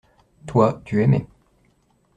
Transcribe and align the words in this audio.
Toi, 0.47 0.81
tu 0.83 0.99
aimais. 1.03 1.27